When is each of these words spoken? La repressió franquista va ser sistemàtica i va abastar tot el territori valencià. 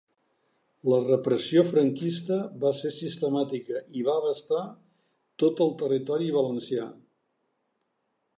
La 0.91 0.97
repressió 1.01 1.63
franquista 1.67 2.37
va 2.63 2.71
ser 2.79 2.93
sistemàtica 2.95 3.83
i 4.01 4.07
va 4.09 4.17
abastar 4.23 4.63
tot 5.45 5.63
el 5.67 5.77
territori 5.83 6.33
valencià. 6.39 6.89